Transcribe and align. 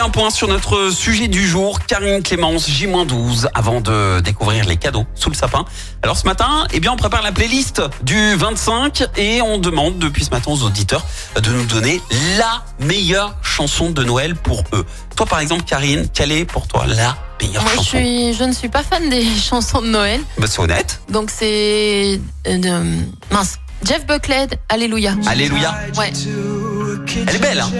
fait 0.00 0.06
un 0.06 0.10
point 0.10 0.30
sur 0.30 0.48
notre 0.48 0.88
sujet 0.90 1.28
du 1.28 1.46
jour. 1.46 1.80
Karine 1.80 2.22
Clémence, 2.22 2.66
J-12, 2.70 3.48
avant 3.52 3.82
de 3.82 4.20
découvrir 4.20 4.64
les 4.64 4.76
cadeaux 4.78 5.04
sous 5.14 5.28
le 5.28 5.34
sapin. 5.34 5.66
Alors 6.02 6.16
ce 6.16 6.24
matin, 6.24 6.66
eh 6.72 6.80
bien, 6.80 6.92
on 6.92 6.96
prépare 6.96 7.22
la 7.22 7.32
playlist 7.32 7.82
du 8.02 8.34
25 8.36 9.02
et 9.18 9.42
on 9.42 9.58
demande 9.58 9.98
depuis 9.98 10.24
ce 10.24 10.30
matin 10.30 10.52
aux 10.52 10.62
auditeurs 10.62 11.04
de 11.42 11.50
nous 11.50 11.66
donner 11.66 12.00
la 12.38 12.64
meilleure 12.86 13.34
chanson 13.42 13.90
de 13.90 14.02
Noël 14.02 14.36
pour 14.36 14.64
eux. 14.72 14.86
Toi, 15.16 15.26
par 15.26 15.40
exemple, 15.40 15.64
Karine, 15.64 16.08
quelle 16.14 16.32
est 16.32 16.46
pour 16.46 16.66
toi 16.66 16.86
la 16.86 17.16
meilleure 17.42 17.62
Moi, 17.62 17.72
je, 17.72 17.76
chanson? 17.76 17.96
suis, 17.98 18.32
je 18.34 18.44
ne 18.44 18.52
suis 18.52 18.68
pas 18.70 18.82
fan 18.82 19.10
des 19.10 19.24
chansons 19.36 19.82
de 19.82 19.88
Noël. 19.88 20.20
Bah, 20.38 20.46
C'est 20.48 20.60
honnête. 20.60 21.02
Donc, 21.10 21.30
c'est. 21.30 22.18
euh, 22.46 22.96
mince. 23.30 23.58
Jeff 23.86 24.06
Buckley, 24.06 24.46
Alléluia. 24.70 25.14
Alléluia. 25.26 25.74
Ouais, 25.98 26.12
Elle 27.28 27.34
est 27.34 27.38
belle, 27.38 27.60
hein 27.60 27.70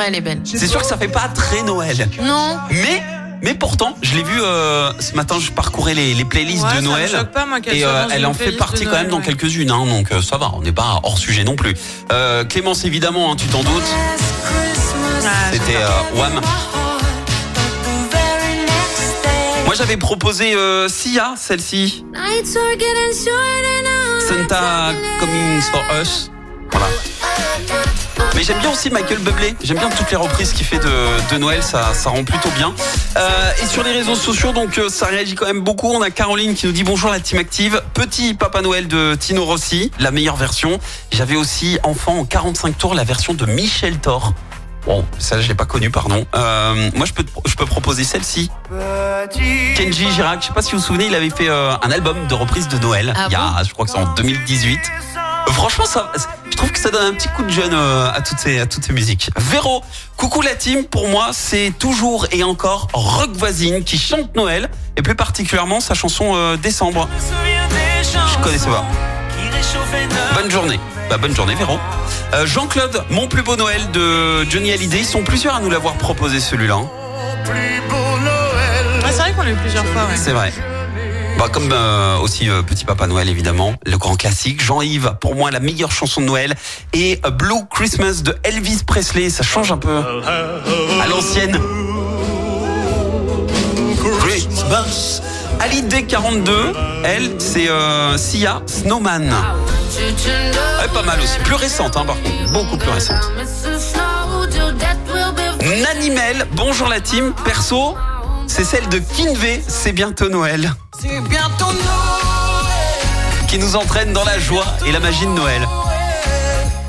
ouais, 0.00 0.08
elle 0.08 0.14
est 0.16 0.20
belle. 0.20 0.40
C'est 0.44 0.66
sûr 0.66 0.80
que 0.80 0.86
ça 0.86 0.96
fait 0.96 1.08
pas 1.08 1.28
très 1.34 1.62
Noël. 1.62 2.08
Non, 2.22 2.58
Mais, 2.70 3.02
mais 3.42 3.54
pourtant, 3.54 3.96
je 4.02 4.14
l'ai 4.16 4.22
vu 4.22 4.40
euh, 4.42 4.92
ce 4.98 5.14
matin, 5.14 5.36
je 5.40 5.50
parcourais 5.50 5.94
les, 5.94 6.14
les 6.14 6.24
playlists 6.24 6.62
Ouais, 6.64 6.70
de 6.70 6.74
ça 6.76 6.80
me 6.82 6.86
Noël. 6.88 7.08
choque 7.10 7.30
pas, 7.32 7.46
moi, 7.46 7.60
qu'elle 7.60 7.76
Et 7.76 7.80
soit 7.80 7.88
euh, 7.88 8.02
dans 8.04 8.10
elle 8.10 8.20
une 8.20 8.26
en 8.26 8.32
fait 8.34 8.38
playlist 8.44 8.58
partie 8.58 8.84
de 8.84 8.90
quand 8.90 8.96
même 8.96 9.08
Noël, 9.08 9.10
dans 9.10 9.16
ouais. 9.18 9.24
quelques-unes, 9.24 9.70
hein, 9.70 9.86
donc 9.86 10.12
euh, 10.12 10.20
ça 10.22 10.36
va, 10.38 10.50
on 10.54 10.62
n'est 10.62 10.72
pas 10.72 11.00
hors 11.02 11.18
sujet 11.18 11.44
non 11.44 11.56
plus. 11.56 11.74
Euh, 12.12 12.44
Clémence, 12.44 12.84
évidemment, 12.84 13.32
hein, 13.32 13.36
tu 13.36 13.46
t'en 13.46 13.62
doutes, 13.62 13.94
Ah, 15.24 15.28
c'était 15.52 15.76
euh, 15.76 16.18
Wham. 16.20 16.40
Moi 19.66 19.74
j'avais 19.76 19.96
proposé 19.96 20.54
euh, 20.54 20.88
Sia, 20.88 21.34
celle-ci, 21.36 22.04
Santa 24.28 24.92
Coming 25.20 25.60
for 25.60 25.82
Us. 26.00 26.30
Voilà. 26.72 26.86
Mais 28.34 28.42
j'aime 28.42 28.58
bien 28.60 28.70
aussi 28.70 28.90
Michael 28.90 29.18
Bublé. 29.18 29.54
J'aime 29.62 29.78
bien 29.78 29.90
toutes 29.90 30.10
les 30.10 30.16
reprises 30.16 30.52
qu'il 30.52 30.64
fait 30.66 30.78
de, 30.78 31.32
de 31.34 31.38
Noël, 31.38 31.62
ça, 31.62 31.92
ça 31.94 32.10
rend 32.10 32.24
plutôt 32.24 32.50
bien. 32.50 32.72
Euh, 33.16 33.52
et 33.62 33.66
sur 33.66 33.82
les 33.82 33.92
réseaux 33.92 34.14
sociaux, 34.14 34.52
donc 34.52 34.78
euh, 34.78 34.88
ça 34.88 35.06
réagit 35.06 35.34
quand 35.34 35.46
même 35.46 35.60
beaucoup. 35.60 35.88
On 35.92 36.02
a 36.02 36.10
Caroline 36.10 36.54
qui 36.54 36.66
nous 36.66 36.72
dit 36.72 36.84
bonjour 36.84 37.10
la 37.10 37.20
team 37.20 37.38
active. 37.38 37.82
Petit 37.94 38.34
Papa 38.34 38.62
Noël 38.62 38.88
de 38.88 39.14
Tino 39.14 39.44
Rossi, 39.44 39.90
la 39.98 40.10
meilleure 40.10 40.36
version. 40.36 40.78
J'avais 41.10 41.36
aussi 41.36 41.78
enfant 41.82 42.18
en 42.18 42.24
45 42.24 42.78
tours 42.78 42.94
la 42.94 43.04
version 43.04 43.34
de 43.34 43.44
Michel 43.46 43.98
Thor. 43.98 44.32
Bon, 44.86 45.04
ça 45.18 45.40
je 45.42 45.48
l'ai 45.48 45.54
pas 45.54 45.66
connu, 45.66 45.90
pardon. 45.90 46.24
Euh, 46.34 46.90
moi 46.94 47.04
je 47.04 47.12
peux 47.12 47.24
je 47.44 47.54
peux 47.54 47.66
proposer 47.66 48.02
celle-ci. 48.04 48.50
Kenji 49.76 50.10
Girac, 50.10 50.40
je 50.40 50.46
sais 50.46 50.52
pas 50.54 50.62
si 50.62 50.72
vous 50.72 50.78
vous 50.78 50.84
souvenez, 50.84 51.06
il 51.06 51.14
avait 51.14 51.28
fait 51.30 51.48
un 51.48 51.90
album 51.90 52.26
de 52.28 52.34
reprise 52.34 52.68
de 52.68 52.78
Noël. 52.78 53.12
Ah 53.14 53.26
il 53.28 53.32
y 53.32 53.36
a, 53.36 53.62
je 53.62 53.72
crois 53.74 53.84
que 53.84 53.90
c'est 53.90 53.98
en 53.98 54.14
2018. 54.14 54.78
Euh, 54.78 55.52
Franchement, 55.52 55.84
ça, 55.84 56.10
je 56.50 56.56
trouve 56.56 56.72
que 56.72 56.78
ça 56.78 56.90
donne 56.90 57.06
un 57.06 57.14
petit 57.14 57.28
coup 57.28 57.42
de 57.42 57.50
jeune 57.50 57.72
euh, 57.72 58.10
à 58.12 58.20
toutes 58.20 58.38
ces, 58.38 58.58
à 58.60 58.66
toutes 58.66 58.84
ces 58.84 58.92
musiques. 58.92 59.30
Véro, 59.36 59.82
coucou 60.16 60.42
la 60.42 60.54
team. 60.54 60.84
Pour 60.84 61.08
moi, 61.08 61.28
c'est 61.32 61.72
toujours 61.78 62.26
et 62.32 62.42
encore 62.44 62.88
Rock 62.92 63.30
Voisine 63.34 63.84
qui 63.84 63.98
chante 63.98 64.34
Noël 64.36 64.68
et 64.96 65.02
plus 65.02 65.14
particulièrement 65.14 65.80
sa 65.80 65.94
chanson 65.94 66.32
euh, 66.34 66.56
Décembre. 66.56 67.08
Je 68.02 68.42
connaissais 68.42 68.68
pas. 68.68 68.84
Bonne 70.34 70.50
journée. 70.50 70.78
Bah, 71.08 71.16
bonne 71.16 71.34
journée, 71.34 71.54
Véro. 71.54 71.78
Euh, 72.34 72.46
Jean-Claude, 72.46 73.04
mon 73.10 73.26
plus 73.26 73.42
beau 73.42 73.56
Noël 73.56 73.90
de 73.92 74.44
Johnny 74.48 74.72
Hallyday. 74.72 74.98
Ils 74.98 75.04
sont 75.06 75.22
plusieurs 75.22 75.56
à 75.56 75.60
nous 75.60 75.70
l'avoir 75.70 75.94
proposé 75.94 76.40
celui-là. 76.40 76.74
hein. 76.74 76.88
Ouais, 79.02 79.10
c'est 79.12 79.18
vrai 79.22 79.32
qu'on 79.32 79.42
l'a 79.42 79.50
eu 79.50 79.54
plusieurs 79.56 79.84
fois. 79.86 80.02
Ouais. 80.02 80.16
C'est 80.16 80.32
vrai. 80.32 80.52
Bah, 81.40 81.48
comme 81.50 81.72
euh, 81.72 82.18
aussi 82.18 82.50
euh, 82.50 82.60
Petit 82.60 82.84
Papa 82.84 83.06
Noël 83.06 83.30
évidemment, 83.30 83.72
le 83.86 83.96
grand 83.96 84.14
classique. 84.14 84.62
Jean-Yves, 84.62 85.16
pour 85.22 85.34
moi 85.34 85.50
la 85.50 85.58
meilleure 85.58 85.90
chanson 85.90 86.20
de 86.20 86.26
Noël. 86.26 86.54
Et 86.92 87.18
euh, 87.24 87.30
Blue 87.30 87.62
Christmas 87.70 88.20
de 88.22 88.36
Elvis 88.44 88.80
Presley, 88.86 89.30
ça 89.30 89.42
change 89.42 89.72
un 89.72 89.78
peu 89.78 90.02
à 91.00 91.06
l'ancienne. 91.08 91.58
Christmas. 94.18 95.22
Hallyday 95.60 96.02
42, 96.02 96.74
elle 97.04 97.30
c'est 97.38 97.70
euh, 97.70 98.18
Sia 98.18 98.60
Snowman. 98.66 99.32
Elle 100.82 100.90
pas 100.90 101.02
mal 101.02 101.20
aussi, 101.20 101.38
plus 101.38 101.54
récente 101.54 101.96
hein, 101.96 102.04
par 102.04 102.16
contre, 102.20 102.52
beaucoup 102.52 102.76
plus 102.76 102.90
récente. 102.90 103.32
Nanimel, 105.62 106.46
bonjour 106.52 106.88
la 106.88 107.00
team. 107.00 107.32
Perso, 107.46 107.96
c'est 108.46 108.64
celle 108.64 108.90
de 108.90 108.98
Kinvey, 108.98 109.62
c'est 109.66 109.92
bientôt 109.92 110.28
Noël. 110.28 110.70
C'est 111.00 111.20
bientôt 111.20 111.64
Noël. 111.64 113.46
Qui 113.48 113.58
nous 113.58 113.74
entraîne 113.74 114.12
dans 114.12 114.24
la 114.24 114.38
joie 114.38 114.66
et 114.86 114.92
la 114.92 115.00
magie 115.00 115.24
de 115.24 115.30
Noël. 115.30 115.66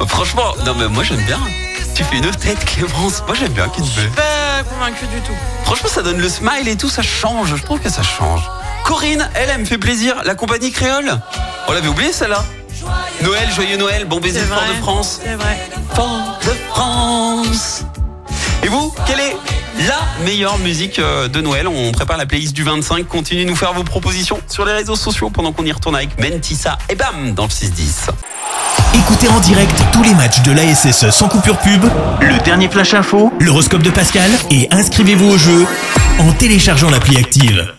Franchement, 0.08 0.54
non 0.66 0.76
mais 0.76 0.90
moi 0.90 1.04
j'aime 1.04 1.24
bien. 1.24 1.40
Tu 1.96 2.04
fais 2.04 2.18
une 2.18 2.30
tête 2.32 2.64
Clémence, 2.66 3.24
moi 3.26 3.36
j'aime 3.40 3.54
bien 3.54 3.70
Kinvey. 3.70 4.08
Pas 4.16 4.64
convaincu 4.70 5.06
du 5.08 5.22
tout. 5.22 5.36
Franchement 5.64 5.88
ça 5.88 6.02
donne 6.02 6.20
le 6.20 6.28
smile 6.28 6.68
et 6.68 6.76
tout, 6.76 6.90
ça 6.90 7.02
change, 7.02 7.56
je 7.56 7.64
trouve 7.64 7.80
que 7.80 7.90
ça 7.90 8.04
change. 8.04 8.42
Corinne, 8.84 9.30
elle, 9.34 9.50
elle 9.50 9.62
me 9.62 9.66
fait 9.66 9.78
plaisir, 9.78 10.22
la 10.26 10.36
compagnie 10.36 10.72
créole. 10.72 11.18
On 11.70 11.72
l'avait 11.72 11.88
oublié 11.88 12.12
celle-là. 12.12 12.44
Noël, 13.22 13.50
joyeux 13.56 13.78
Noël, 13.78 14.06
bon 14.06 14.20
baiser 14.20 14.42
fort 14.42 14.62
de 14.68 14.82
France. 14.82 15.22
C'est 15.24 15.36
vrai. 15.36 15.70
Fort 15.94 16.38
de 16.44 16.54
France. 16.74 17.84
Et 18.64 18.68
vous, 18.68 18.94
quelle 19.06 19.22
est 19.22 19.38
la 19.80 20.24
meilleure 20.26 20.58
musique 20.60 21.00
euh, 21.00 21.28
de 21.28 21.42
Noël 21.42 21.68
On 21.68 21.92
prépare 21.92 22.18
la 22.18 22.26
playlist 22.26 22.54
du 22.54 22.64
25. 22.64 23.08
Continuez 23.08 23.46
de 23.46 23.50
nous 23.50 23.56
faire 23.56 23.74
vos 23.74 23.84
propositions 23.84 24.40
sur 24.48 24.66
les 24.66 24.74
réseaux 24.74 24.96
sociaux 24.96 25.30
pendant 25.30 25.52
qu'on 25.52 25.66
y 25.66 25.72
retourne 25.72 25.96
avec 25.96 26.20
Mentissa 26.20 26.78
et 26.90 26.96
bam 26.96 27.34
dans 27.34 27.44
le 27.44 27.50
6-10. 27.50 28.10
Écoutez 28.94 29.28
en 29.30 29.40
direct 29.40 29.84
tous 29.94 30.04
les 30.04 30.14
matchs 30.14 30.42
de 30.42 30.52
l'ASSE 30.52 31.10
sans 31.12 31.30
coupure 31.30 31.58
pub, 31.58 31.84
le 32.22 32.38
dernier 32.44 32.70
flash 32.70 32.94
info, 32.94 33.32
l'horoscope 33.40 33.84
de 33.84 33.90
Pascal 33.90 34.30
et 34.50 34.68
inscrivez-vous 34.72 35.30
au 35.30 35.38
jeu 35.38 35.66
en 36.20 36.32
téléchargeant 36.34 36.90
l'appli 36.90 37.18
active. 37.18 37.74